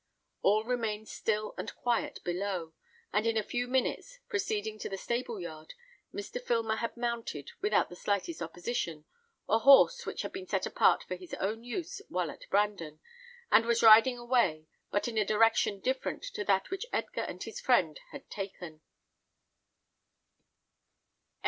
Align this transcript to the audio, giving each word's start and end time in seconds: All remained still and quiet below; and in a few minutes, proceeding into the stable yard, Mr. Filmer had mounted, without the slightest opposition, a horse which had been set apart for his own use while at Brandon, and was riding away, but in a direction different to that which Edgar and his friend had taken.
All 0.41 0.63
remained 0.63 1.07
still 1.09 1.53
and 1.59 1.75
quiet 1.75 2.23
below; 2.23 2.73
and 3.13 3.27
in 3.27 3.37
a 3.37 3.43
few 3.43 3.67
minutes, 3.67 4.17
proceeding 4.27 4.73
into 4.73 4.89
the 4.89 4.97
stable 4.97 5.39
yard, 5.39 5.75
Mr. 6.11 6.41
Filmer 6.41 6.77
had 6.77 6.97
mounted, 6.97 7.51
without 7.61 7.87
the 7.89 7.95
slightest 7.95 8.41
opposition, 8.41 9.05
a 9.47 9.59
horse 9.59 10.07
which 10.07 10.23
had 10.23 10.33
been 10.33 10.47
set 10.47 10.65
apart 10.65 11.03
for 11.03 11.13
his 11.15 11.35
own 11.35 11.63
use 11.63 12.01
while 12.09 12.31
at 12.31 12.49
Brandon, 12.49 12.99
and 13.51 13.63
was 13.65 13.83
riding 13.83 14.17
away, 14.17 14.65
but 14.89 15.07
in 15.07 15.19
a 15.19 15.23
direction 15.23 15.79
different 15.79 16.23
to 16.23 16.43
that 16.45 16.71
which 16.71 16.87
Edgar 16.91 17.21
and 17.21 17.43
his 17.43 17.59
friend 17.61 17.99
had 18.11 18.27
taken. 18.31 18.81